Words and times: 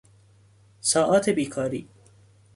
ساعات 0.81 1.29
بیکاری 1.29 1.87